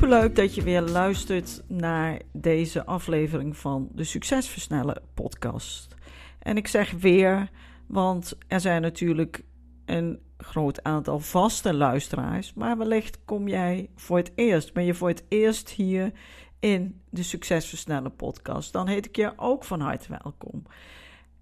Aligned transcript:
Superleuk 0.00 0.36
dat 0.36 0.54
je 0.54 0.62
weer 0.62 0.80
luistert 0.80 1.62
naar 1.68 2.20
deze 2.32 2.86
aflevering 2.86 3.56
van 3.56 3.88
de 3.92 4.04
Succesversnellen 4.04 5.02
podcast. 5.14 5.94
En 6.38 6.56
ik 6.56 6.68
zeg 6.68 6.90
weer, 6.90 7.50
want 7.86 8.38
er 8.48 8.60
zijn 8.60 8.82
natuurlijk 8.82 9.44
een 9.84 10.20
groot 10.38 10.82
aantal 10.82 11.18
vaste 11.18 11.74
luisteraars, 11.74 12.54
maar 12.54 12.78
wellicht 12.78 13.24
kom 13.24 13.48
jij 13.48 13.90
voor 13.94 14.16
het 14.16 14.32
eerst, 14.34 14.72
ben 14.72 14.84
je 14.84 14.94
voor 14.94 15.08
het 15.08 15.24
eerst 15.28 15.70
hier 15.70 16.12
in 16.60 17.00
de 17.10 17.22
Succesversnellen 17.22 18.16
podcast. 18.16 18.72
Dan 18.72 18.88
heet 18.88 19.06
ik 19.06 19.16
je 19.16 19.32
ook 19.36 19.64
van 19.64 19.80
harte 19.80 20.18
welkom. 20.22 20.62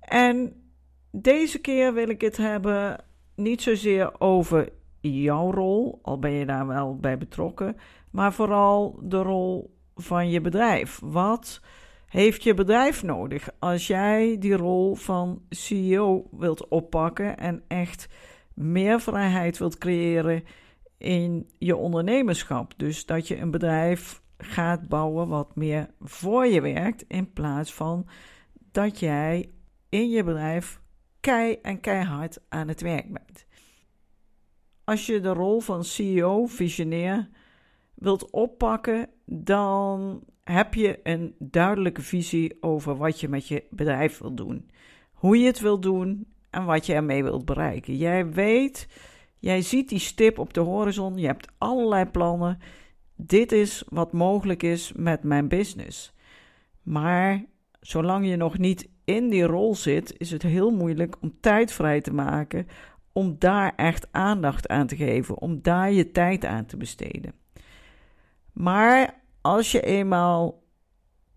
En 0.01 0.63
deze 1.11 1.59
keer 1.59 1.95
wil 1.95 2.09
ik 2.09 2.21
het 2.21 2.37
hebben 2.37 3.05
niet 3.35 3.63
zozeer 3.63 4.21
over 4.21 4.69
jouw 5.09 5.53
rol, 5.53 5.99
al 6.03 6.19
ben 6.19 6.31
je 6.31 6.47
daar 6.47 6.67
wel 6.67 6.97
bij 6.97 7.19
betrokken, 7.19 7.77
maar 8.11 8.33
vooral 8.33 8.99
de 9.03 9.23
rol 9.23 9.77
van 9.95 10.31
je 10.31 10.41
bedrijf. 10.41 11.01
Wat 11.03 11.61
heeft 12.07 12.43
je 12.43 12.55
bedrijf 12.55 13.03
nodig 13.03 13.49
als 13.59 13.87
jij 13.87 14.37
die 14.39 14.57
rol 14.57 14.95
van 14.95 15.43
CEO 15.49 16.29
wilt 16.31 16.69
oppakken 16.69 17.37
en 17.37 17.63
echt 17.67 18.09
meer 18.55 19.01
vrijheid 19.01 19.59
wilt 19.59 19.79
creëren 19.79 20.45
in 20.99 21.51
je 21.59 21.77
ondernemerschap? 21.77 22.73
Dus 22.77 23.07
dat 23.07 23.29
je 23.29 23.39
een 23.39 23.51
bedrijf 23.51 24.23
gaat 24.39 24.89
bouwen 24.89 25.29
wat 25.29 25.57
meer 25.57 25.91
voor 26.01 26.47
je 26.47 26.61
werkt, 26.61 27.05
in 27.09 27.33
plaats 27.33 27.75
van 27.75 28.07
dat 28.73 28.99
jij 28.99 29.51
in 29.89 30.11
je 30.11 30.25
bedrijf 30.25 30.81
kei 31.21 31.59
en 31.63 31.81
keihard 31.81 32.41
aan 32.49 32.69
het 32.69 32.81
werk 32.81 33.13
bent. 33.13 33.47
Als 34.89 35.07
je 35.07 35.21
de 35.21 35.33
rol 35.33 35.61
van 35.61 35.85
CEO, 35.85 36.47
visionair, 36.47 37.29
wilt 37.95 38.31
oppakken, 38.31 39.09
dan 39.25 40.23
heb 40.45 40.75
je 40.75 41.01
een 41.03 41.35
duidelijke 41.39 42.03
visie 42.03 42.57
over 42.61 42.97
wat 42.97 43.21
je 43.21 43.29
met 43.29 43.49
je 43.49 43.65
bedrijf 43.71 44.19
wilt 44.19 44.37
doen. 44.37 44.71
Hoe 45.13 45.39
je 45.39 45.47
het 45.47 45.61
wilt 45.61 45.83
doen 45.83 46.27
en 46.51 46.65
wat 46.65 46.87
je 46.87 46.95
ermee 46.95 47.23
wilt 47.23 47.45
bereiken. 47.45 47.97
Jij 47.97 48.29
weet, 48.31 48.89
jij 49.39 49.63
ziet 49.63 49.89
die 49.89 49.99
stip 49.99 50.39
op 50.39 50.55
de 50.55 50.61
horizon, 50.61 51.17
je 51.17 51.27
hebt 51.27 51.53
allerlei 51.59 52.05
plannen. 52.05 52.59
Dit 53.17 53.53
is 53.53 53.85
wat 53.89 54.13
mogelijk 54.13 54.63
is 54.63 54.93
met 54.97 55.23
mijn 55.23 55.49
business. 55.49 56.15
Maar 56.83 57.45
zolang 57.81 58.29
je 58.29 58.37
nog 58.37 58.59
niet 58.59 58.89
in 59.05 59.29
die 59.29 59.45
rol 59.45 59.75
zit, 59.75 60.15
is 60.19 60.31
het 60.31 60.43
heel 60.43 60.71
moeilijk 60.71 61.17
om 61.21 61.37
tijd 61.41 61.73
vrij 61.73 62.01
te 62.01 62.13
maken 62.13 62.67
om 63.19 63.37
daar 63.39 63.73
echt 63.77 64.09
aandacht 64.11 64.69
aan 64.69 64.87
te 64.87 64.97
geven, 64.97 65.39
om 65.39 65.63
daar 65.63 65.93
je 65.93 66.11
tijd 66.11 66.45
aan 66.45 66.67
te 66.67 66.77
besteden. 66.77 67.33
Maar 68.53 69.15
als 69.41 69.73
je 69.73 69.81
eenmaal 69.81 70.63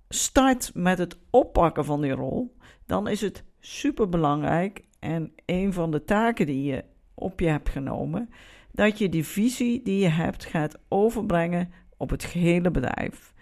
start 0.10 0.72
met 0.74 0.98
het 0.98 1.18
oppakken 1.30 1.86
van 1.86 2.02
die 2.02 2.12
rol, 2.12 2.56
dan 2.86 3.08
is 3.08 3.22
het 3.22 3.44
super 3.60 4.10
belangrijk 4.10 4.84
en 5.00 5.34
een 5.46 5.74
van 5.74 5.92
de 5.92 6.04
taken 6.04 6.46
die 6.46 6.64
je 6.64 6.84
op 7.14 7.40
je 7.40 7.48
hebt 7.48 7.70
genomen, 7.70 8.30
dat 8.72 8.98
je 8.98 9.10
die 9.10 9.26
visie 9.26 9.82
die 9.84 10.00
je 10.00 10.10
hebt 10.10 10.46
gaat 10.46 10.80
overbrengen 10.88 11.72
op 11.98 12.10
het 12.10 12.24
gehele 12.24 12.72
bedrijf. 12.72 13.34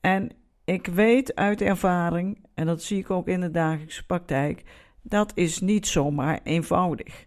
En 0.00 0.30
ik 0.64 0.86
weet 0.86 1.34
uit 1.34 1.60
ervaring, 1.60 2.46
en 2.54 2.66
dat 2.66 2.82
zie 2.82 2.98
ik 2.98 3.10
ook 3.10 3.28
in 3.28 3.40
de 3.40 3.50
dagelijkse 3.50 4.06
praktijk, 4.06 4.62
dat 5.02 5.32
is 5.34 5.60
niet 5.60 5.86
zomaar 5.86 6.40
eenvoudig. 6.42 7.26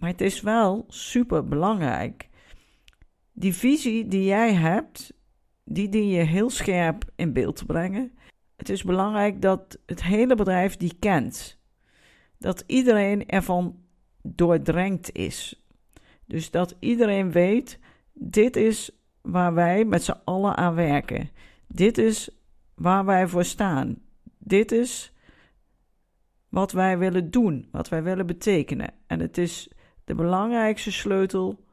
Maar 0.00 0.10
het 0.10 0.20
is 0.20 0.40
wel 0.40 0.84
super 0.88 1.48
belangrijk. 1.48 2.28
Die 3.32 3.54
visie 3.54 4.08
die 4.08 4.24
jij 4.24 4.54
hebt, 4.54 5.12
die 5.64 5.88
dien 5.88 6.08
je 6.08 6.22
heel 6.22 6.50
scherp 6.50 7.04
in 7.16 7.32
beeld 7.32 7.56
te 7.56 7.66
brengen. 7.66 8.12
Het 8.56 8.68
is 8.68 8.82
belangrijk 8.82 9.42
dat 9.42 9.78
het 9.86 10.02
hele 10.02 10.34
bedrijf 10.34 10.76
die 10.76 10.96
kent. 10.98 11.58
Dat 12.38 12.64
iedereen 12.66 13.26
ervan 13.26 13.78
doordrenkt 14.22 15.12
is. 15.12 15.64
Dus 16.26 16.50
dat 16.50 16.76
iedereen 16.78 17.30
weet, 17.30 17.78
dit 18.12 18.56
is 18.56 18.90
waar 19.20 19.54
wij 19.54 19.84
met 19.84 20.02
z'n 20.02 20.20
allen 20.24 20.56
aan 20.56 20.74
werken. 20.74 21.30
Dit 21.68 21.98
is 21.98 22.40
waar 22.74 23.04
wij 23.04 23.28
voor 23.28 23.44
staan. 23.44 23.96
Dit 24.38 24.72
is 24.72 25.14
wat 26.48 26.72
wij 26.72 26.98
willen 26.98 27.30
doen, 27.30 27.68
wat 27.70 27.88
wij 27.88 28.02
willen 28.02 28.26
betekenen. 28.26 28.94
En 29.06 29.20
het 29.20 29.38
is 29.38 29.70
de 30.10 30.16
belangrijkste 30.16 30.92
sleutel 30.92 31.64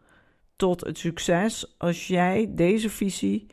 tot 0.56 0.82
het 0.82 0.98
succes 0.98 1.76
als 1.78 2.08
jij 2.08 2.52
deze 2.56 2.90
visie 2.90 3.46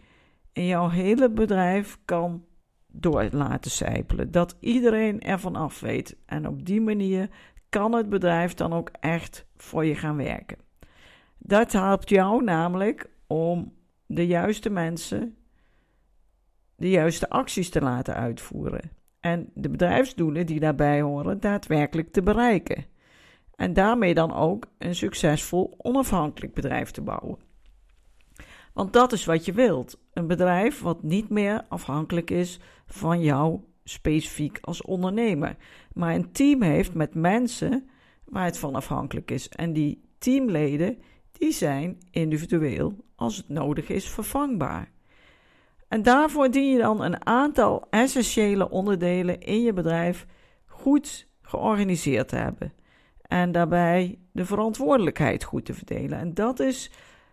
in 0.52 0.66
jouw 0.66 0.88
hele 0.88 1.30
bedrijf 1.30 1.98
kan 2.04 2.44
door 2.86 3.28
laten 3.30 3.70
sijpelen. 3.70 4.30
Dat 4.30 4.56
iedereen 4.60 5.20
ervan 5.20 5.56
af 5.56 5.80
weet. 5.80 6.16
En 6.26 6.48
op 6.48 6.66
die 6.66 6.80
manier 6.80 7.28
kan 7.68 7.92
het 7.92 8.08
bedrijf 8.08 8.54
dan 8.54 8.72
ook 8.72 8.90
echt 9.00 9.46
voor 9.56 9.84
je 9.84 9.94
gaan 9.94 10.16
werken. 10.16 10.58
Dat 11.38 11.72
helpt 11.72 12.08
jou 12.08 12.44
namelijk 12.44 13.10
om 13.26 13.72
de 14.06 14.26
juiste 14.26 14.70
mensen 14.70 15.36
de 16.76 16.90
juiste 16.90 17.28
acties 17.28 17.70
te 17.70 17.80
laten 17.80 18.14
uitvoeren. 18.14 18.90
En 19.20 19.50
de 19.54 19.68
bedrijfsdoelen 19.68 20.46
die 20.46 20.60
daarbij 20.60 21.00
horen 21.00 21.40
daadwerkelijk 21.40 22.12
te 22.12 22.22
bereiken. 22.22 22.92
En 23.56 23.72
daarmee 23.72 24.14
dan 24.14 24.34
ook 24.34 24.66
een 24.78 24.94
succesvol 24.94 25.74
onafhankelijk 25.76 26.54
bedrijf 26.54 26.90
te 26.90 27.02
bouwen. 27.02 27.38
Want 28.72 28.92
dat 28.92 29.12
is 29.12 29.24
wat 29.24 29.44
je 29.44 29.52
wilt. 29.52 29.98
Een 30.12 30.26
bedrijf 30.26 30.80
wat 30.80 31.02
niet 31.02 31.28
meer 31.28 31.64
afhankelijk 31.68 32.30
is 32.30 32.60
van 32.86 33.20
jou 33.20 33.60
specifiek 33.84 34.58
als 34.60 34.82
ondernemer. 34.82 35.56
Maar 35.92 36.14
een 36.14 36.32
team 36.32 36.62
heeft 36.62 36.94
met 36.94 37.14
mensen 37.14 37.88
waar 38.24 38.44
het 38.44 38.58
van 38.58 38.74
afhankelijk 38.74 39.30
is. 39.30 39.48
En 39.48 39.72
die 39.72 40.02
teamleden 40.18 40.98
die 41.32 41.52
zijn 41.52 41.98
individueel 42.10 42.96
als 43.14 43.36
het 43.36 43.48
nodig 43.48 43.88
is 43.88 44.10
vervangbaar. 44.10 44.92
En 45.88 46.02
daarvoor 46.02 46.50
dien 46.50 46.70
je 46.70 46.78
dan 46.78 47.02
een 47.02 47.26
aantal 47.26 47.86
essentiële 47.90 48.70
onderdelen 48.70 49.40
in 49.40 49.62
je 49.62 49.72
bedrijf 49.72 50.26
goed 50.66 51.28
georganiseerd 51.42 52.28
te 52.28 52.36
hebben. 52.36 52.72
En 53.34 53.52
daarbij 53.52 54.18
de 54.32 54.44
verantwoordelijkheid 54.44 55.44
goed 55.44 55.64
te 55.64 55.74
verdelen. 55.74 56.18
En 56.18 56.34
dat 56.34 56.60
is 56.60 56.90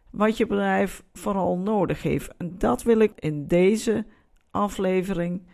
wat 0.09 0.37
je 0.37 0.45
bedrijf 0.47 1.03
vooral 1.13 1.57
nodig 1.57 2.03
heeft. 2.03 2.33
En 2.37 2.55
dat 2.57 2.83
wil 2.83 2.99
ik 2.99 3.11
in 3.15 3.47
deze 3.47 4.05
aflevering 4.51 5.47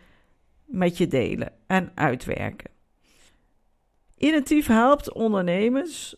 met 0.65 0.97
je 0.97 1.07
delen 1.07 1.51
en 1.65 1.91
uitwerken. 1.95 2.69
Initiatief 4.17 4.67
helpt 4.67 5.13
ondernemers 5.13 6.15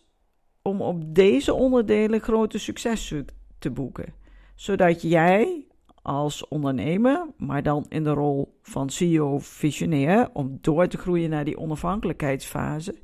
om 0.62 0.80
op 0.80 1.14
deze 1.14 1.54
onderdelen 1.54 2.20
grote 2.20 2.58
successen 2.58 3.26
te 3.58 3.70
boeken, 3.70 4.14
zodat 4.54 5.02
jij 5.02 5.66
als 6.02 6.48
ondernemer, 6.48 7.26
maar 7.36 7.62
dan 7.62 7.86
in 7.88 8.04
de 8.04 8.12
rol 8.12 8.58
van 8.62 8.90
CEO-visionair, 8.90 10.30
om 10.32 10.58
door 10.60 10.86
te 10.86 10.98
groeien 10.98 11.30
naar 11.30 11.44
die 11.44 11.58
onafhankelijkheidsfase, 11.58 12.94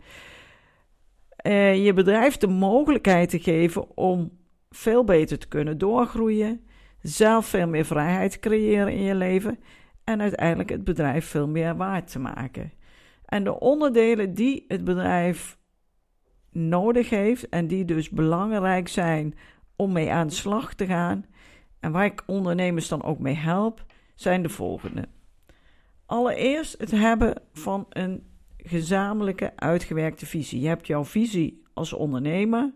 eh, 1.47 1.85
je 1.85 1.93
bedrijf 1.93 2.37
de 2.37 2.47
mogelijkheid 2.47 3.29
te 3.29 3.39
geven 3.39 3.97
om 3.97 4.39
veel 4.71 5.05
beter 5.05 5.39
te 5.39 5.49
kunnen 5.49 5.79
doorgroeien, 5.79 6.67
zelf 7.01 7.47
veel 7.47 7.69
meer 7.69 7.85
vrijheid 7.85 8.39
creëren 8.39 8.93
in 8.93 9.03
je 9.03 9.15
leven 9.15 9.59
en 10.05 10.21
uiteindelijk 10.21 10.69
het 10.69 10.85
bedrijf 10.85 11.27
veel 11.27 11.49
meer 11.49 11.77
waard 11.77 12.11
te 12.11 12.19
maken. 12.19 12.73
En 13.25 13.45
de 13.45 13.61
onderdelen 13.61 14.35
die 14.35 14.65
het 14.69 14.85
bedrijf 14.85 15.59
nodig 16.51 17.11
heeft 17.11 17.49
en 17.49 17.67
die 17.67 17.85
dus 17.85 18.11
belangrijk 18.11 18.89
zijn 18.89 19.35
om 19.77 19.93
mee 19.93 20.13
aan 20.13 20.27
de 20.27 20.35
slag 20.35 20.75
te 20.75 20.87
gaan 20.87 21.27
en 21.81 21.93
waar 21.93 22.05
ik 22.05 22.23
ondernemers 22.27 22.89
dan 22.89 23.03
ook 23.03 23.19
mee 23.19 23.37
help, 23.37 23.85
zijn 24.15 24.43
de 24.43 24.49
volgende. 24.49 25.09
Allereerst 26.07 26.79
het 26.79 26.91
hebben 26.91 27.43
van 27.53 27.87
een 27.89 28.36
gezamenlijke 28.69 29.53
uitgewerkte 29.57 30.27
visie. 30.27 30.61
Je 30.61 30.69
hebt 30.69 30.87
jouw 30.87 31.05
visie 31.05 31.63
als 31.75 31.93
ondernemer, 31.93 32.73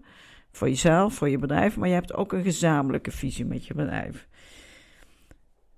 voor 0.53 0.69
jezelf, 0.69 1.15
voor 1.15 1.29
je 1.29 1.39
bedrijf, 1.39 1.77
maar 1.77 1.89
je 1.89 1.95
hebt 1.95 2.15
ook 2.15 2.33
een 2.33 2.43
gezamenlijke 2.43 3.11
visie 3.11 3.45
met 3.45 3.67
je 3.67 3.75
bedrijf. 3.75 4.29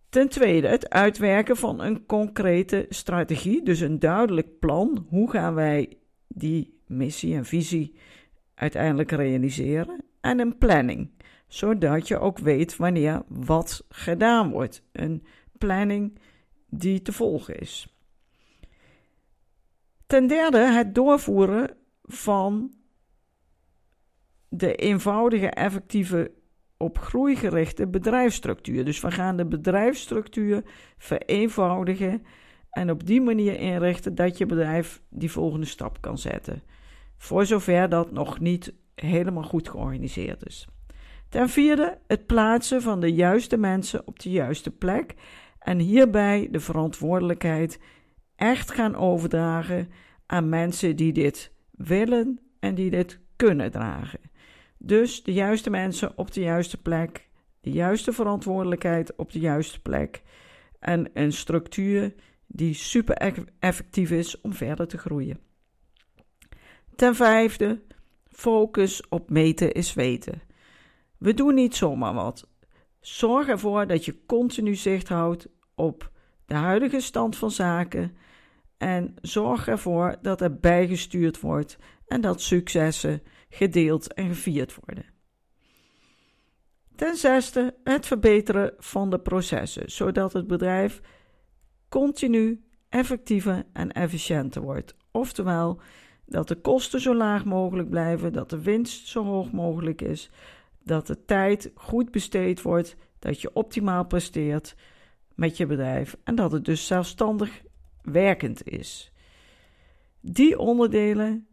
Ten 0.09 0.29
tweede, 0.29 0.69
het 0.69 0.91
uitwerken 0.91 1.57
van 1.57 1.81
een 1.81 2.07
concrete 2.07 2.87
strategie, 2.89 3.63
dus 3.63 3.81
een 3.81 3.99
duidelijk 3.99 4.59
plan. 4.59 5.07
Hoe 5.09 5.31
gaan 5.31 5.55
wij 5.55 5.97
die 6.29 6.79
missie 6.87 7.35
en 7.35 7.45
visie 7.45 7.95
uiteindelijk 8.55 9.11
realiseren? 9.11 10.05
En 10.21 10.39
een 10.39 10.59
planning, 10.59 11.11
zodat 11.47 12.09
je 12.09 12.19
ook 12.19 12.39
weet 12.39 12.77
wanneer 12.77 13.23
wat 13.29 13.85
gedaan 13.89 14.51
wordt. 14.51 14.83
Een 14.93 15.25
planning 15.59 16.19
die 16.69 17.03
te 17.03 17.13
volgen 17.13 17.59
is. 17.59 17.97
Ten 20.13 20.27
derde, 20.27 20.59
het 20.59 20.95
doorvoeren 20.95 21.71
van 22.03 22.73
de 24.49 24.75
eenvoudige, 24.75 25.47
effectieve, 25.47 26.33
op 26.77 26.99
groei 26.99 27.37
gerichte 27.37 27.87
bedrijfsstructuur. 27.87 28.85
Dus 28.85 29.01
we 29.01 29.11
gaan 29.11 29.37
de 29.37 29.47
bedrijfsstructuur 29.47 30.63
vereenvoudigen 30.99 32.23
en 32.71 32.91
op 32.91 33.07
die 33.07 33.21
manier 33.21 33.59
inrichten 33.59 34.15
dat 34.15 34.39
je 34.39 34.47
bedrijf 34.47 35.03
die 35.09 35.31
volgende 35.31 35.67
stap 35.67 36.01
kan 36.01 36.19
zetten. 36.19 36.63
Voor 37.17 37.47
zover 37.47 37.89
dat 37.89 38.11
nog 38.11 38.41
niet 38.41 38.75
helemaal 38.95 39.43
goed 39.43 39.69
georganiseerd 39.69 40.47
is. 40.47 40.69
Ten 41.29 41.49
vierde, 41.49 41.99
het 42.07 42.27
plaatsen 42.27 42.83
van 42.83 43.01
de 43.01 43.13
juiste 43.13 43.57
mensen 43.57 44.07
op 44.07 44.19
de 44.19 44.31
juiste 44.31 44.71
plek 44.71 45.15
en 45.59 45.79
hierbij 45.79 46.49
de 46.51 46.61
verantwoordelijkheid 46.61 47.79
echt 48.43 48.71
gaan 48.71 48.97
overdragen 48.97 49.91
aan 50.27 50.49
mensen 50.49 50.97
die 50.97 51.13
dit 51.13 51.53
willen 51.71 52.41
en 52.59 52.75
die 52.75 52.91
dit 52.91 53.19
kunnen 53.37 53.71
dragen. 53.71 54.21
Dus 54.79 55.23
de 55.23 55.33
juiste 55.33 55.71
mensen 55.71 56.19
op 56.19 56.33
de 56.33 56.41
juiste 56.41 56.83
plek, 56.83 57.29
de 57.61 57.71
juiste 57.71 58.13
verantwoordelijkheid 58.13 59.17
op 59.17 59.33
de 59.33 59.39
juiste 59.39 59.81
plek 59.81 60.23
en 60.81 61.11
een 61.15 61.33
structuur 61.33 62.15
die 62.47 62.75
super 62.75 63.17
effectief 63.59 64.11
is 64.11 64.41
om 64.41 64.53
verder 64.53 64.89
te 64.89 64.99
groeien. 64.99 65.39
Ten 66.97 67.15
vijfde, 67.15 67.83
focus 68.29 69.09
op 69.09 69.31
meten 69.31 69.73
is 69.73 69.95
weten. 69.95 70.43
We 71.19 71.35
doen 71.35 71.55
niet 71.55 71.77
zomaar 71.77 72.15
wat. 72.15 72.49
Zorg 73.01 73.49
ervoor 73.49 73.87
dat 73.87 74.05
je 74.05 74.27
continu 74.27 74.75
zicht 74.75 75.09
houdt 75.09 75.49
op 75.75 76.11
de 76.47 76.55
huidige 76.55 77.01
stand 77.01 77.37
van 77.37 77.51
zaken 77.51 78.17
en 78.83 79.15
zorg 79.21 79.69
ervoor 79.69 80.17
dat 80.23 80.41
er 80.41 80.57
bijgestuurd 80.57 81.41
wordt 81.41 81.77
en 82.07 82.21
dat 82.21 82.41
successen 82.41 83.23
gedeeld 83.49 84.15
en 84.15 84.29
gevierd 84.29 84.75
worden. 84.85 85.05
Ten 86.97 87.17
zesde, 87.17 87.75
het 87.85 88.07
verbeteren 88.07 88.75
van 88.79 89.11
de 89.11 89.19
processen, 89.19 89.91
zodat 89.91 90.33
het 90.33 90.47
bedrijf 90.47 91.01
continu 91.89 92.65
effectiever 92.89 93.65
en 93.73 93.93
efficiënter 93.93 94.63
wordt. 94.63 94.97
Oftewel, 95.11 95.81
dat 96.27 96.49
de 96.49 96.61
kosten 96.61 97.01
zo 97.01 97.15
laag 97.15 97.45
mogelijk 97.45 97.91
blijven, 97.91 98.33
dat 98.33 98.51
de 98.51 98.63
winst 98.63 99.07
zo 99.07 99.25
hoog 99.25 99.53
mogelijk 99.53 100.03
is, 100.03 100.31
dat 100.85 101.07
de 101.07 101.25
tijd 101.25 101.71
goed 101.75 102.11
besteed 102.11 102.63
wordt, 102.63 102.97
dat 103.19 103.41
je 103.41 103.55
optimaal 103.55 104.05
presteert 104.05 104.75
met 105.35 105.57
je 105.57 105.67
bedrijf 105.67 106.17
en 106.25 106.35
dat 106.35 106.53
het 106.53 106.65
dus 106.65 106.87
zelfstandig 106.87 107.63
werkend 108.03 108.69
is. 108.69 109.13
Die 110.21 110.59
onderdelen 110.59 111.47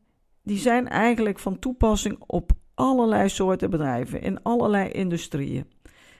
die 0.44 0.58
zijn 0.58 0.88
eigenlijk 0.88 1.40
van 1.40 1.60
toepassing 1.60 2.24
op 2.26 2.52
allerlei 2.74 3.30
soorten 3.30 3.70
bedrijven 3.70 4.22
in 4.22 4.44
allerlei 4.44 4.90
industrieën. 4.90 5.66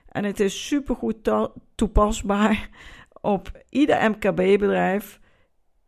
En 0.08 0.24
het 0.24 0.40
is 0.40 0.68
supergoed 0.68 1.32
toepasbaar 1.76 2.70
op 3.22 3.52
ieder 3.70 4.10
MKB-bedrijf 4.10 5.20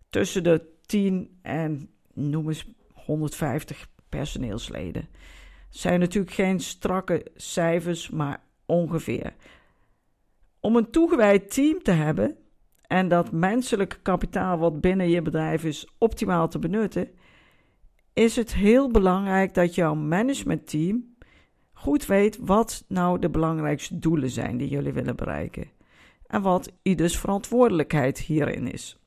tussen 0.09 0.43
de 0.43 0.69
10 0.85 1.39
en 1.41 1.89
noem 2.13 2.47
eens 2.47 2.65
150 2.93 3.87
personeelsleden. 4.09 5.09
Het 5.67 5.79
zijn 5.79 5.99
natuurlijk 5.99 6.33
geen 6.33 6.59
strakke 6.59 7.25
cijfers, 7.35 8.09
maar 8.09 8.43
ongeveer. 8.65 9.33
Om 10.59 10.75
een 10.75 10.91
toegewijd 10.91 11.53
team 11.53 11.83
te 11.83 11.91
hebben 11.91 12.37
en 12.91 13.07
dat 13.07 13.31
menselijke 13.31 13.99
kapitaal 14.01 14.57
wat 14.57 14.81
binnen 14.81 15.09
je 15.09 15.21
bedrijf 15.21 15.63
is 15.63 15.87
optimaal 15.97 16.47
te 16.47 16.59
benutten, 16.59 17.09
is 18.13 18.35
het 18.35 18.53
heel 18.53 18.91
belangrijk 18.91 19.53
dat 19.53 19.75
jouw 19.75 19.95
managementteam 19.95 21.15
goed 21.73 22.05
weet 22.05 22.37
wat 22.41 22.85
nou 22.87 23.19
de 23.19 23.29
belangrijkste 23.29 23.99
doelen 23.99 24.29
zijn 24.29 24.57
die 24.57 24.67
jullie 24.67 24.93
willen 24.93 25.15
bereiken. 25.15 25.69
En 26.27 26.41
wat 26.41 26.71
ieders 26.81 27.19
verantwoordelijkheid 27.19 28.19
hierin 28.19 28.71
is. 28.71 28.99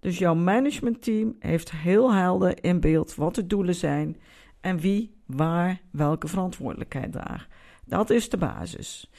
Dus 0.00 0.18
jouw 0.18 0.34
managementteam 0.34 1.36
heeft 1.38 1.72
heel 1.72 2.12
helder 2.12 2.64
in 2.64 2.80
beeld 2.80 3.14
wat 3.14 3.34
de 3.34 3.46
doelen 3.46 3.74
zijn 3.74 4.16
en 4.60 4.78
wie 4.78 5.14
waar 5.26 5.80
welke 5.90 6.28
verantwoordelijkheid 6.28 7.12
draagt. 7.12 7.48
Dat 7.84 8.10
is 8.10 8.28
de 8.28 8.36
basis. 8.38 9.10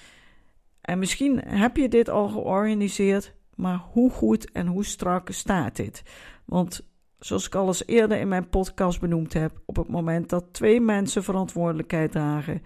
En 0.82 1.00
misschien 1.00 1.40
heb 1.46 1.78
je 1.78 1.90
dit 1.90 2.10
al 2.10 2.28
georganiseerd, 2.28 3.34
maar 3.56 3.82
hoe 3.92 4.12
goed 4.12 4.52
en 4.52 4.68
hoe 4.68 4.86
strak 4.86 5.32
staat 5.32 5.76
dit? 5.76 6.04
Want 6.46 6.88
zoals 7.20 7.46
ik 7.46 7.56
al 7.56 7.68
eens 7.68 7.88
eerder 7.88 8.18
in 8.18 8.28
mijn 8.28 8.50
podcast 8.50 9.00
benoemd 9.00 9.34
heb, 9.34 9.62
op 9.66 9.76
het 9.76 9.88
moment 9.88 10.30
dat 10.30 10.54
twee 10.54 10.82
mensen 10.82 11.24
verantwoordelijkheid 11.24 12.12
dragen, 12.12 12.62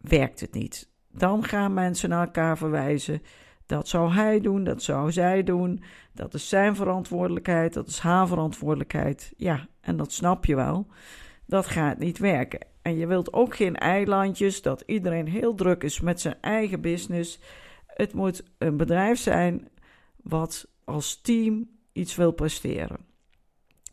werkt 0.00 0.40
het 0.40 0.52
niet. 0.52 0.90
Dan 1.12 1.44
gaan 1.44 1.74
mensen 1.74 2.08
naar 2.08 2.24
elkaar 2.26 2.58
verwijzen. 2.58 3.22
Dat 3.66 3.88
zou 3.88 4.12
hij 4.12 4.40
doen, 4.40 4.64
dat 4.64 4.82
zou 4.82 5.12
zij 5.12 5.42
doen. 5.42 5.82
Dat 6.12 6.34
is 6.34 6.48
zijn 6.48 6.76
verantwoordelijkheid, 6.76 7.74
dat 7.74 7.88
is 7.88 7.98
haar 7.98 8.26
verantwoordelijkheid. 8.26 9.32
Ja, 9.36 9.66
en 9.80 9.96
dat 9.96 10.12
snap 10.12 10.44
je 10.44 10.54
wel. 10.54 10.86
Dat 11.46 11.66
gaat 11.66 11.98
niet 11.98 12.18
werken. 12.18 12.66
En 12.82 12.96
je 12.96 13.06
wilt 13.06 13.32
ook 13.32 13.56
geen 13.56 13.76
eilandjes, 13.76 14.62
dat 14.62 14.82
iedereen 14.86 15.28
heel 15.28 15.54
druk 15.54 15.82
is 15.82 16.00
met 16.00 16.20
zijn 16.20 16.36
eigen 16.40 16.80
business. 16.80 17.40
Het 17.96 18.12
moet 18.12 18.42
een 18.58 18.76
bedrijf 18.76 19.18
zijn 19.18 19.68
wat 20.16 20.68
als 20.84 21.20
team 21.20 21.68
iets 21.92 22.16
wil 22.16 22.32
presteren. 22.32 22.98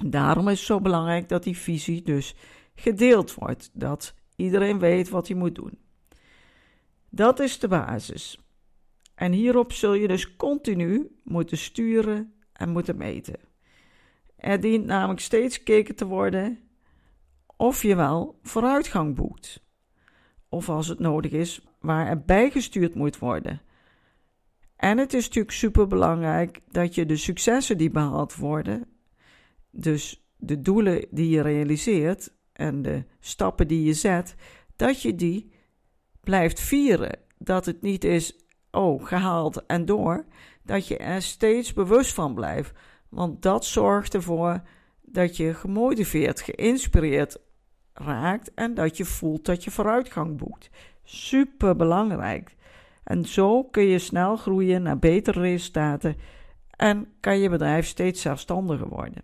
Daarom 0.06 0.48
is 0.48 0.58
het 0.58 0.68
zo 0.68 0.80
belangrijk 0.80 1.30
dat 1.30 1.44
die 1.44 1.58
visie 1.58 2.02
dus 2.02 2.36
gedeeld 2.76 3.34
wordt, 3.34 3.70
dat 3.74 4.14
iedereen 4.36 4.80
weet 4.80 5.10
wat 5.10 5.28
hij 5.28 5.38
moet 5.38 5.56
doen. 5.56 5.78
Dat 7.10 7.40
is 7.40 7.60
de 7.60 7.68
basis. 7.68 8.40
En 9.16 9.32
hierop 9.32 9.72
zul 9.72 9.94
je 9.94 10.08
dus 10.08 10.36
continu 10.36 11.20
moeten 11.24 11.58
sturen 11.58 12.34
en 12.54 12.70
moeten 12.70 12.98
meten. 12.98 13.40
Er 14.36 14.60
dient 14.60 14.86
namelijk 14.86 15.20
steeds 15.20 15.58
gekeken 15.58 15.96
te 15.96 16.06
worden 16.06 16.60
of 17.56 17.82
je 17.82 17.96
wel 17.96 18.40
vooruitgang 18.42 19.16
boekt. 19.16 19.64
Of 20.50 20.70
als 20.70 20.88
het 20.88 21.00
nodig 21.00 21.32
is, 21.32 21.62
waar 21.80 22.08
er 22.08 22.22
bijgestuurd 22.22 22.96
moet 22.96 23.20
worden. 23.20 23.62
En 24.84 24.98
het 24.98 25.14
is 25.14 25.26
natuurlijk 25.26 25.56
super 25.56 25.88
belangrijk 25.88 26.60
dat 26.72 26.96
je 26.96 27.06
de 27.06 27.18
successen 27.18 27.78
die 27.78 27.90
behaald 27.90 28.36
worden, 28.36 28.86
dus 29.72 30.28
de 30.38 30.62
doelen 30.62 31.06
die 31.10 31.30
je 31.30 31.42
realiseert 31.42 32.34
en 32.54 32.82
de 32.82 33.04
stappen 33.20 33.68
die 33.68 33.84
je 33.84 33.94
zet, 33.94 34.36
dat 34.76 35.02
je 35.02 35.16
die 35.16 35.52
blijft 36.20 36.60
vieren. 36.60 37.20
Dat 37.38 37.66
het 37.66 37.82
niet 37.82 38.04
is, 38.04 38.46
oh, 38.72 39.06
gehaald 39.06 39.66
en 39.66 39.86
door. 39.86 40.26
Dat 40.64 40.88
je 40.88 40.98
er 40.98 41.22
steeds 41.22 41.74
bewust 41.74 42.14
van 42.14 42.34
blijft. 42.34 42.72
Want 43.10 43.42
dat 43.42 43.66
zorgt 43.66 44.14
ervoor 44.14 44.62
dat 45.02 45.38
je 45.38 45.54
gemotiveerd, 45.54 46.42
geïnspireerd 46.42 47.38
raakt 47.94 48.54
en 48.54 48.74
dat 48.74 48.98
je 48.98 49.06
voelt 49.06 49.46
dat 49.46 49.64
je 49.64 49.72
vooruitgang 49.72 50.38
boekt. 50.38 50.70
Super 51.04 51.76
belangrijk. 51.76 52.56
En 53.04 53.26
zo 53.26 53.64
kun 53.64 53.84
je 53.84 54.00
snel 54.00 54.36
groeien 54.36 54.82
naar 54.82 55.00
betere 55.00 55.42
resultaten 55.42 56.16
en 56.70 57.08
kan 57.20 57.40
je 57.40 57.50
bedrijf 57.50 57.86
steeds 57.86 58.22
zelfstandiger 58.22 58.88
worden. 58.88 59.24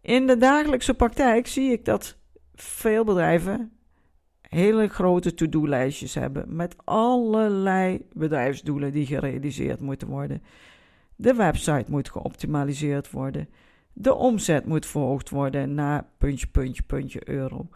In 0.00 0.26
de 0.26 0.36
dagelijkse 0.36 0.94
praktijk 0.94 1.46
zie 1.46 1.72
ik 1.72 1.84
dat 1.84 2.18
veel 2.54 3.04
bedrijven 3.04 3.72
hele 4.50 4.88
grote 4.88 5.34
to-do-lijstjes 5.34 6.14
hebben 6.14 6.56
met 6.56 6.76
allerlei 6.84 8.06
bedrijfsdoelen 8.12 8.92
die 8.92 9.06
gerealiseerd 9.06 9.80
moeten 9.80 10.08
worden. 10.08 10.42
De 11.16 11.34
website 11.34 11.84
moet 11.90 12.10
geoptimaliseerd 12.10 13.10
worden. 13.10 13.48
De 13.92 14.14
omzet 14.14 14.66
moet 14.66 14.86
verhoogd 14.86 15.30
worden 15.30 15.74
naar 15.74 16.06
puntje, 16.18 16.46
puntje, 16.46 16.82
puntje 16.82 17.28
euro. 17.28 17.68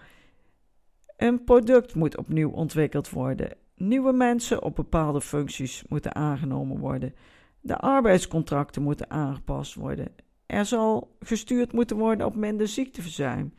Een 1.16 1.44
product 1.44 1.94
moet 1.94 2.16
opnieuw 2.16 2.50
ontwikkeld 2.50 3.11
worden. 3.11 3.56
Nieuwe 3.76 4.12
mensen 4.12 4.62
op 4.62 4.75
bepaalde 4.75 5.21
functies 5.21 5.85
moeten 5.88 6.14
aangenomen 6.14 6.78
worden. 6.78 7.14
De 7.61 7.78
arbeidscontracten 7.78 8.83
moeten 8.83 9.11
aangepast 9.11 9.75
worden 9.75 10.09
Er 10.47 10.64
zal 10.64 11.16
gestuurd 11.21 11.73
moeten 11.73 11.97
worden 11.97 12.26
op 12.26 12.35
minder 12.35 12.68
ziekteverzuim. 12.68 13.54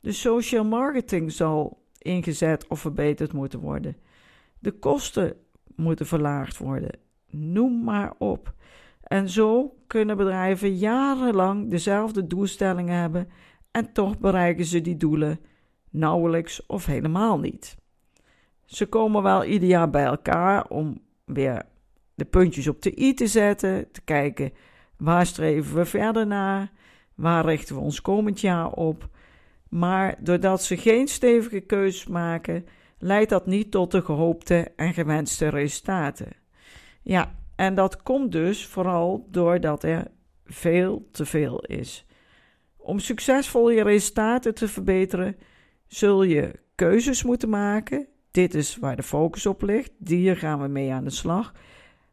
De 0.00 0.12
social 0.12 0.64
marketing 0.64 1.32
zal 1.32 1.82
ingezet 1.98 2.66
of 2.66 2.80
verbeterd 2.80 3.32
moeten 3.32 3.60
worden. 3.60 3.96
De 4.58 4.72
kosten 4.72 5.36
moeten 5.76 6.06
verlaagd 6.06 6.58
worden. 6.58 6.98
Noem 7.30 7.84
maar 7.84 8.14
op. 8.18 8.54
En 9.02 9.28
zo 9.28 9.74
kunnen 9.86 10.16
bedrijven 10.16 10.76
jarenlang 10.76 11.70
dezelfde 11.70 12.26
doelstellingen 12.26 12.94
hebben 12.94 13.28
en 13.70 13.92
toch 13.92 14.18
bereiken 14.18 14.64
ze 14.64 14.80
die 14.80 14.96
doelen 14.96 15.40
nauwelijks 15.90 16.66
of 16.66 16.86
helemaal 16.86 17.38
niet. 17.38 17.76
Ze 18.64 18.86
komen 18.86 19.22
wel 19.22 19.44
ieder 19.44 19.68
jaar 19.68 19.90
bij 19.90 20.04
elkaar 20.04 20.68
om 20.68 21.00
weer 21.24 21.62
de 22.14 22.24
puntjes 22.24 22.68
op 22.68 22.82
de 22.82 23.00
i 23.00 23.14
te 23.14 23.26
zetten, 23.26 23.92
te 23.92 24.00
kijken 24.00 24.52
waar 24.96 25.26
streven 25.26 25.76
we 25.76 25.84
verder 25.84 26.26
naar, 26.26 26.70
waar 27.14 27.44
richten 27.44 27.74
we 27.74 27.80
ons 27.80 28.00
komend 28.00 28.40
jaar 28.40 28.70
op. 28.70 29.08
Maar 29.68 30.16
doordat 30.20 30.62
ze 30.62 30.76
geen 30.76 31.08
stevige 31.08 31.60
keuzes 31.60 32.06
maken, 32.06 32.66
leidt 32.98 33.30
dat 33.30 33.46
niet 33.46 33.70
tot 33.70 33.90
de 33.90 34.02
gehoopte 34.02 34.72
en 34.76 34.94
gewenste 34.94 35.48
resultaten. 35.48 36.28
Ja, 37.02 37.34
en 37.56 37.74
dat 37.74 38.02
komt 38.02 38.32
dus 38.32 38.66
vooral 38.66 39.26
doordat 39.30 39.82
er 39.82 40.06
veel 40.44 41.08
te 41.12 41.26
veel 41.26 41.60
is. 41.60 42.06
Om 42.76 42.98
succesvol 42.98 43.70
je 43.70 43.82
resultaten 43.82 44.54
te 44.54 44.68
verbeteren, 44.68 45.36
zul 45.88 46.22
je 46.22 46.52
keuzes 46.74 47.22
moeten 47.22 47.48
maken. 47.48 48.06
Dit 48.30 48.54
is 48.54 48.76
waar 48.76 48.96
de 48.96 49.02
focus 49.02 49.46
op 49.46 49.62
ligt. 49.62 49.92
Hier 50.04 50.36
gaan 50.36 50.60
we 50.60 50.68
mee 50.68 50.92
aan 50.92 51.04
de 51.04 51.10
slag. 51.10 51.52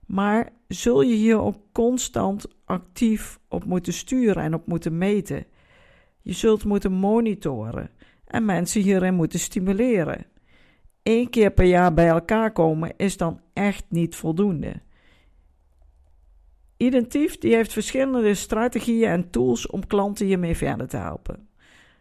Maar 0.05 0.49
zul 0.67 1.01
je 1.01 1.15
hier 1.15 1.39
ook 1.39 1.57
constant 1.71 2.47
actief 2.65 3.39
op 3.47 3.65
moeten 3.65 3.93
sturen 3.93 4.43
en 4.43 4.53
op 4.53 4.67
moeten 4.67 4.97
meten. 4.97 5.45
Je 6.21 6.33
zult 6.33 6.65
moeten 6.65 6.91
monitoren 6.91 7.89
en 8.25 8.45
mensen 8.45 8.81
hierin 8.81 9.13
moeten 9.13 9.39
stimuleren. 9.39 10.25
Eén 11.03 11.29
keer 11.29 11.51
per 11.51 11.65
jaar 11.65 11.93
bij 11.93 12.07
elkaar 12.07 12.51
komen 12.51 12.93
is 12.97 13.17
dan 13.17 13.41
echt 13.53 13.85
niet 13.89 14.15
voldoende. 14.15 14.81
Identief 16.77 17.37
die 17.37 17.55
heeft 17.55 17.73
verschillende 17.73 18.33
strategieën 18.33 19.09
en 19.09 19.29
tools 19.29 19.67
om 19.67 19.87
klanten 19.87 20.25
hiermee 20.25 20.57
verder 20.57 20.87
te 20.87 20.97
helpen. 20.97 21.47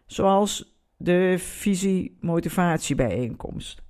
Zoals 0.06 0.73
de 0.96 1.34
visie-motivatiebijeenkomst, 1.38 3.82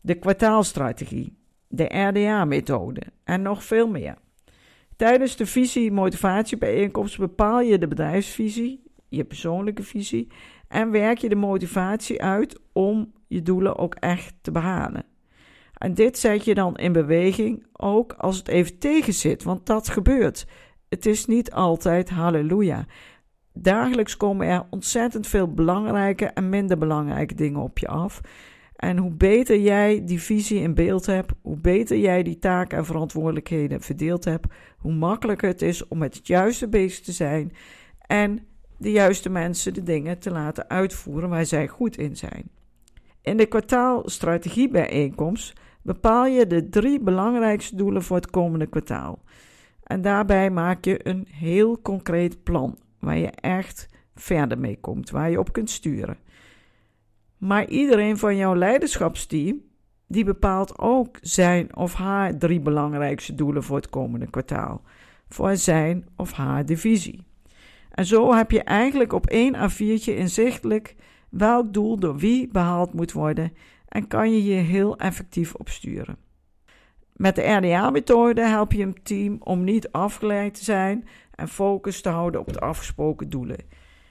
de 0.00 0.14
kwartaalstrategie, 0.14 1.36
de 1.68 1.84
RDA-methode 1.84 3.02
en 3.24 3.42
nog 3.42 3.64
veel 3.64 3.88
meer. 3.88 4.14
Tijdens 4.96 5.36
de 5.36 5.46
visie-motivatiebijeenkomst 5.46 7.18
bepaal 7.18 7.60
je 7.60 7.78
de 7.78 7.88
bedrijfsvisie, 7.88 8.82
je 9.08 9.24
persoonlijke 9.24 9.82
visie, 9.82 10.28
en 10.68 10.90
werk 10.90 11.18
je 11.18 11.28
de 11.28 11.34
motivatie 11.34 12.22
uit 12.22 12.60
om 12.72 13.12
je 13.26 13.42
doelen 13.42 13.76
ook 13.76 13.94
echt 13.94 14.34
te 14.40 14.50
behalen. 14.50 15.04
En 15.78 15.94
dit 15.94 16.18
zet 16.18 16.44
je 16.44 16.54
dan 16.54 16.76
in 16.76 16.92
beweging, 16.92 17.66
ook 17.72 18.12
als 18.12 18.36
het 18.36 18.48
even 18.48 18.78
tegen 18.78 19.12
zit, 19.12 19.42
want 19.42 19.66
dat 19.66 19.88
gebeurt. 19.88 20.46
Het 20.88 21.06
is 21.06 21.26
niet 21.26 21.52
altijd 21.52 22.10
halleluja. 22.10 22.86
Dagelijks 23.62 24.16
komen 24.16 24.46
er 24.46 24.66
ontzettend 24.70 25.26
veel 25.26 25.52
belangrijke 25.52 26.24
en 26.24 26.48
minder 26.48 26.78
belangrijke 26.78 27.34
dingen 27.34 27.60
op 27.60 27.78
je 27.78 27.88
af. 27.88 28.20
En 28.76 28.96
hoe 28.96 29.10
beter 29.10 29.60
jij 29.60 30.04
die 30.04 30.20
visie 30.20 30.60
in 30.60 30.74
beeld 30.74 31.06
hebt, 31.06 31.32
hoe 31.42 31.56
beter 31.56 31.98
jij 31.98 32.22
die 32.22 32.38
taken 32.38 32.78
en 32.78 32.84
verantwoordelijkheden 32.84 33.80
verdeeld 33.80 34.24
hebt, 34.24 34.46
hoe 34.78 34.92
makkelijker 34.92 35.48
het 35.48 35.62
is 35.62 35.88
om 35.88 35.98
met 35.98 36.16
het 36.16 36.26
juiste 36.26 36.68
bezig 36.68 37.04
te 37.04 37.12
zijn 37.12 37.52
en 38.06 38.46
de 38.76 38.90
juiste 38.90 39.28
mensen 39.28 39.74
de 39.74 39.82
dingen 39.82 40.18
te 40.18 40.30
laten 40.30 40.68
uitvoeren 40.68 41.28
waar 41.28 41.46
zij 41.46 41.68
goed 41.68 41.96
in 41.96 42.16
zijn. 42.16 42.50
In 43.22 43.36
de 43.36 43.46
kwartaalstrategiebijeenkomst 43.46 45.60
bepaal 45.82 46.26
je 46.26 46.46
de 46.46 46.68
drie 46.68 47.00
belangrijkste 47.00 47.76
doelen 47.76 48.02
voor 48.02 48.16
het 48.16 48.30
komende 48.30 48.66
kwartaal. 48.66 49.22
En 49.82 50.02
daarbij 50.02 50.50
maak 50.50 50.84
je 50.84 51.08
een 51.08 51.26
heel 51.30 51.80
concreet 51.82 52.42
plan 52.42 52.78
waar 52.98 53.18
je 53.18 53.30
echt 53.30 53.88
verder 54.14 54.58
mee 54.58 54.80
komt, 54.80 55.10
waar 55.10 55.30
je 55.30 55.38
op 55.38 55.52
kunt 55.52 55.70
sturen. 55.70 56.16
Maar 57.38 57.68
iedereen 57.68 58.18
van 58.18 58.36
jouw 58.36 58.54
leiderschapsteam 58.54 59.60
die 60.06 60.24
bepaalt 60.24 60.78
ook 60.78 61.18
zijn 61.20 61.76
of 61.76 61.94
haar 61.94 62.38
drie 62.38 62.60
belangrijkste 62.60 63.34
doelen 63.34 63.62
voor 63.62 63.76
het 63.76 63.90
komende 63.90 64.30
kwartaal, 64.30 64.82
voor 65.28 65.56
zijn 65.56 66.06
of 66.16 66.32
haar 66.32 66.66
divisie. 66.66 67.26
En 67.90 68.06
zo 68.06 68.34
heb 68.34 68.50
je 68.50 68.62
eigenlijk 68.62 69.12
op 69.12 69.26
één 69.26 69.54
A4'tje 69.54 70.14
inzichtelijk 70.16 70.96
welk 71.30 71.72
doel 71.72 71.98
door 71.98 72.16
wie 72.16 72.48
behaald 72.48 72.94
moet 72.94 73.12
worden 73.12 73.52
en 73.88 74.08
kan 74.08 74.32
je 74.32 74.44
je 74.44 74.60
heel 74.60 74.96
effectief 74.96 75.54
opsturen. 75.54 76.16
Met 77.12 77.36
de 77.36 77.42
RDA-methode 77.42 78.40
help 78.40 78.72
je 78.72 78.82
een 78.82 79.02
team 79.02 79.36
om 79.40 79.64
niet 79.64 79.92
afgeleid 79.92 80.54
te 80.54 80.64
zijn 80.64 81.08
en 81.38 81.48
focus 81.48 82.00
te 82.00 82.08
houden 82.08 82.40
op 82.40 82.52
de 82.52 82.60
afgesproken 82.60 83.28
doelen. 83.28 83.58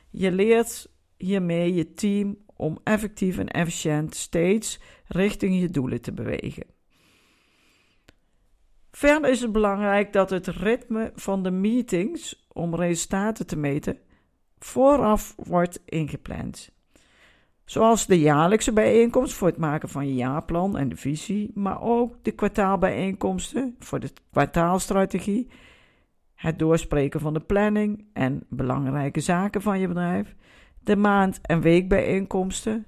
Je 0.09 0.31
leert 0.31 0.89
hiermee 1.17 1.73
je 1.73 1.93
team 1.93 2.37
om 2.55 2.79
effectief 2.83 3.37
en 3.37 3.47
efficiënt 3.47 4.15
steeds 4.15 4.79
richting 5.07 5.59
je 5.59 5.69
doelen 5.69 6.01
te 6.01 6.13
bewegen. 6.13 6.65
Verder 8.91 9.29
is 9.29 9.41
het 9.41 9.51
belangrijk 9.51 10.13
dat 10.13 10.29
het 10.29 10.47
ritme 10.47 11.11
van 11.15 11.43
de 11.43 11.51
meetings 11.51 12.47
om 12.53 12.75
resultaten 12.75 13.47
te 13.47 13.57
meten 13.57 13.99
vooraf 14.59 15.35
wordt 15.35 15.81
ingepland. 15.85 16.71
Zoals 17.65 18.05
de 18.05 18.19
jaarlijkse 18.19 18.73
bijeenkomst 18.73 19.33
voor 19.33 19.47
het 19.47 19.57
maken 19.57 19.89
van 19.89 20.07
je 20.07 20.15
jaarplan 20.15 20.77
en 20.77 20.89
de 20.89 20.95
visie, 20.95 21.51
maar 21.53 21.81
ook 21.81 22.23
de 22.23 22.31
kwartaalbijeenkomsten 22.31 23.75
voor 23.79 23.99
de 23.99 24.09
kwartaalstrategie, 24.31 25.47
het 26.37 26.59
doorspreken 26.59 27.19
van 27.19 27.33
de 27.33 27.39
planning 27.39 28.05
en 28.13 28.43
belangrijke 28.49 29.19
zaken 29.19 29.61
van 29.61 29.79
je 29.79 29.87
bedrijf, 29.87 30.35
de 30.79 30.95
maand- 30.95 31.39
en 31.41 31.61
weekbijeenkomsten 31.61 32.85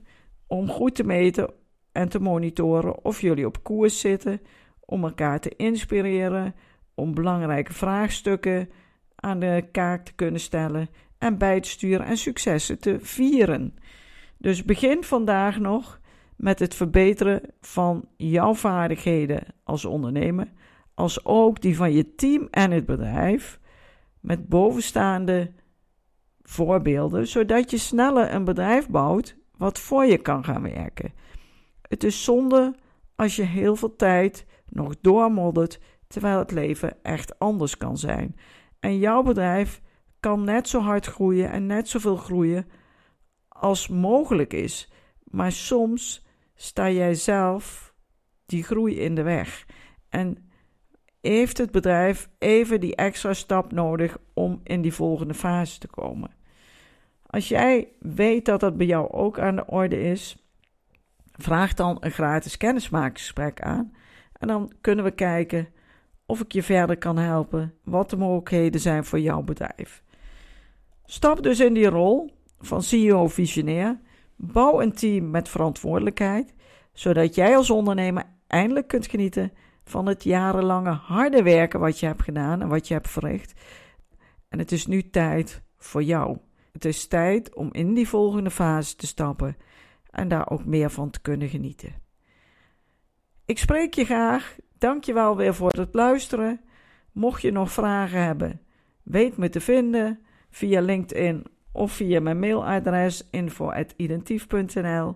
om 0.48 0.68
goed 0.70 0.96
te 0.96 1.04
meten 1.04 1.54
en 1.92 2.10
te 2.10 2.20
monitoren 2.20 3.06
of 3.06 3.22
jullie 3.22 3.46
op 3.46 3.64
koers 3.64 4.00
zitten, 4.00 4.42
om 4.80 5.04
elkaar 5.04 5.40
te 5.40 5.54
inspireren, 5.56 6.56
om 6.94 7.14
belangrijke 7.14 7.74
vraagstukken 7.74 8.70
aan 9.16 9.40
de 9.40 9.68
kaak 9.72 10.06
te 10.06 10.14
kunnen 10.14 10.40
stellen 10.40 10.90
en 11.18 11.38
bij 11.38 11.60
te 11.60 11.70
sturen 11.70 12.06
en 12.06 12.18
successen 12.18 12.80
te 12.80 12.98
vieren. 13.00 13.76
Dus 14.38 14.64
begin 14.64 15.04
vandaag 15.04 15.60
nog 15.60 16.00
met 16.36 16.60
het 16.60 16.76
verbeteren 16.76 17.42
van 17.62 18.06
jouw 18.18 18.54
vaardigheden 18.54 19.44
als 19.64 19.86
ondernemer, 19.86 20.52
als 21.00 21.26
ook 21.26 21.62
die 21.62 21.76
van 21.76 21.92
je 21.92 22.16
team 22.16 22.48
en 22.52 22.72
het 22.72 22.86
bedrijf, 22.86 23.60
met 24.20 24.48
bovenstaande 24.48 25.52
voorbeelden, 26.42 27.28
zodat 27.28 27.72
je 27.72 27.78
sneller 27.78 28.34
een 28.34 28.44
bedrijf 28.44 28.90
bouwt 28.90 29.38
wat 29.58 29.80
voor 29.80 30.06
je 30.06 30.18
kan 30.18 30.44
gaan 30.44 30.62
werken. 30.62 31.14
Het 31.82 32.04
is 32.04 32.24
zonde 32.24 32.76
als 33.16 33.36
je 33.36 33.44
heel 33.44 33.76
veel 33.76 33.96
tijd 33.96 34.46
nog 34.66 34.96
doormoddert 35.02 35.80
terwijl 36.08 36.38
het 36.40 36.52
leven 36.52 37.04
echt 37.04 37.40
anders 37.40 37.78
kan 37.78 37.98
zijn. 37.98 38.36
En 38.80 38.98
jouw 38.98 39.24
bedrijf 39.24 39.82
kan 40.20 40.44
net 40.44 40.68
zo 40.68 40.80
hard 40.80 41.06
groeien 41.06 41.52
en 41.52 41.66
net 41.66 41.88
zoveel 41.88 42.16
groeien 42.16 42.68
als 43.48 43.88
mogelijk 43.88 44.54
is. 44.54 44.92
Maar 45.24 45.52
soms 45.52 46.26
sta 46.56 46.90
jij 46.90 47.14
zelf 47.14 47.94
die 48.46 48.64
groei 48.64 49.00
in 49.00 49.16
de 49.16 49.24
weg. 49.24 49.66
En 50.10 50.49
heeft 51.22 51.58
het 51.58 51.72
bedrijf 51.72 52.30
even 52.38 52.80
die 52.80 52.96
extra 52.96 53.34
stap 53.34 53.72
nodig 53.72 54.18
om 54.34 54.62
in 54.64 54.82
die 54.82 54.94
volgende 54.94 55.34
fase 55.34 55.80
te 55.80 55.88
komen. 55.88 56.32
Als 57.26 57.48
jij 57.48 57.88
weet 58.00 58.46
dat 58.46 58.60
dat 58.60 58.78
bij 58.78 58.86
jou 58.86 59.12
ook 59.12 59.40
aan 59.40 59.56
de 59.56 59.66
orde 59.66 60.02
is, 60.02 60.38
vraag 61.32 61.74
dan 61.74 61.98
een 62.00 62.12
gratis 62.12 62.58
kennismakingsgesprek 62.58 63.62
aan. 63.62 63.94
En 64.34 64.48
dan 64.48 64.72
kunnen 64.82 65.06
we 65.06 65.12
kijken 65.12 65.68
of 66.26 66.40
ik 66.40 66.52
je 66.52 66.64
verder 66.64 66.98
kan 66.98 67.18
helpen, 67.18 67.74
wat 67.84 68.10
de 68.10 68.18
mogelijkheden 68.18 68.82
zijn 68.82 69.06
voor 69.06 69.20
jouw 69.20 69.42
bedrijf. 69.42 70.04
Stap 71.06 71.44
dus 71.44 71.60
in 71.60 71.74
die 71.74 71.88
rol 71.88 72.34
van 72.60 72.84
CEO-visionair. 72.84 74.00
Bouw 74.36 74.82
een 74.82 74.94
team 74.94 75.30
met 75.30 75.50
verantwoordelijkheid, 75.50 76.54
zodat 76.94 77.36
jij 77.36 77.58
als 77.58 77.70
ondernemer 77.70 78.24
eindelijk 78.48 78.88
kunt 78.88 79.08
genieten 79.08 79.52
van 79.90 80.06
het 80.06 80.24
jarenlange 80.24 80.90
harde 80.92 81.44
werken 81.44 81.80
wat 81.80 82.00
je 82.00 82.06
hebt 82.06 82.24
gedaan 82.24 82.62
en 82.62 82.68
wat 82.68 82.88
je 82.88 82.94
hebt 82.94 83.10
verricht. 83.10 83.54
En 84.50 84.60
het 84.60 84.72
is 84.72 84.88
nu 84.88 85.10
tijd 85.10 85.62
voor 85.78 86.04
jou. 86.04 86.38
Het 86.72 86.86
is 86.86 87.08
tijd 87.08 87.56
om 87.56 87.70
in 87.72 87.94
die 87.94 88.08
volgende 88.08 88.52
fase 88.52 88.96
te 88.96 89.08
stappen 89.08 89.58
en 90.10 90.28
daar 90.28 90.50
ook 90.50 90.66
meer 90.66 90.90
van 90.90 91.10
te 91.10 91.22
kunnen 91.22 91.50
genieten. 91.50 91.94
Ik 93.46 93.58
spreek 93.58 93.94
je 93.94 94.06
graag. 94.06 94.56
Dank 94.78 95.04
je 95.04 95.14
wel 95.14 95.36
weer 95.36 95.54
voor 95.54 95.72
het 95.72 95.94
luisteren. 95.94 96.62
Mocht 97.12 97.42
je 97.42 97.52
nog 97.52 97.72
vragen 97.72 98.24
hebben, 98.24 98.62
weet 99.04 99.38
me 99.38 99.50
te 99.50 99.62
vinden. 99.62 100.20
via 100.50 100.82
LinkedIn 100.82 101.46
of 101.72 101.92
via 101.92 102.20
mijn 102.20 102.40
mailadres 102.40 103.28
info.identief.nl. 103.32 105.16